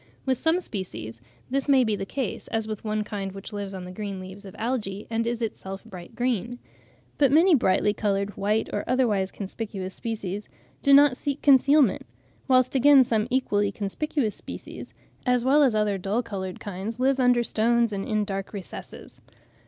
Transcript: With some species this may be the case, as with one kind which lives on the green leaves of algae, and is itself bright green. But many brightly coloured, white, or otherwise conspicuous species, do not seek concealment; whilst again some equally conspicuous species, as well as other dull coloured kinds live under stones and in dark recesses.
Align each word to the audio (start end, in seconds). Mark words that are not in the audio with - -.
With 0.25 0.39
some 0.39 0.59
species 0.61 1.21
this 1.51 1.69
may 1.69 1.83
be 1.83 1.95
the 1.95 2.07
case, 2.07 2.47
as 2.47 2.67
with 2.67 2.83
one 2.83 3.03
kind 3.03 3.33
which 3.33 3.53
lives 3.53 3.75
on 3.75 3.85
the 3.85 3.91
green 3.91 4.19
leaves 4.19 4.45
of 4.45 4.55
algae, 4.57 5.05
and 5.11 5.27
is 5.27 5.43
itself 5.43 5.83
bright 5.85 6.15
green. 6.15 6.57
But 7.19 7.31
many 7.31 7.53
brightly 7.53 7.93
coloured, 7.93 8.35
white, 8.35 8.67
or 8.73 8.83
otherwise 8.87 9.29
conspicuous 9.29 9.93
species, 9.93 10.49
do 10.81 10.91
not 10.91 11.17
seek 11.17 11.43
concealment; 11.43 12.07
whilst 12.47 12.73
again 12.73 13.03
some 13.03 13.27
equally 13.29 13.71
conspicuous 13.71 14.35
species, 14.35 14.91
as 15.27 15.45
well 15.45 15.61
as 15.61 15.75
other 15.75 15.99
dull 15.99 16.23
coloured 16.23 16.59
kinds 16.59 16.99
live 16.99 17.19
under 17.19 17.43
stones 17.43 17.93
and 17.93 18.03
in 18.07 18.25
dark 18.25 18.53
recesses. 18.53 19.19